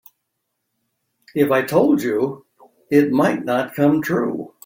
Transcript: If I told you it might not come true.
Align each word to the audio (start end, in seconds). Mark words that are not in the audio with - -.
If 1.35 1.51
I 1.51 1.61
told 1.61 2.01
you 2.01 2.47
it 2.89 3.11
might 3.11 3.45
not 3.45 3.75
come 3.75 4.01
true. 4.01 4.51